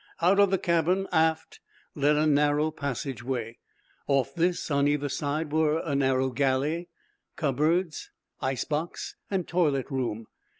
Out 0.19 0.39
of 0.39 0.49
the 0.49 0.57
cabin, 0.57 1.05
aft, 1.11 1.59
led 1.93 2.15
a 2.15 2.25
narrow 2.25 2.71
passageway. 2.71 3.59
Off 4.07 4.33
this, 4.33 4.71
on 4.71 4.87
either 4.87 5.09
side, 5.09 5.51
were 5.51 5.77
a 5.77 5.93
narrow 5.93 6.31
galley, 6.31 6.89
cupboards, 7.35 8.09
ice 8.41 8.63
box 8.63 9.15
and 9.29 9.47
toilet 9.47 9.91
room. 9.91 10.25